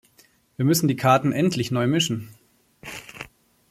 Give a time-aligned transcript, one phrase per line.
[0.55, 2.33] Wir müssen die Karten endlich neu mischen.